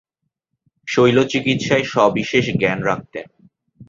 শৈলচিকিৎসায় 0.87 1.85
সবিশেষ 1.85 2.45
জ্ঞান 2.59 2.79
রাখতেন। 2.83 3.27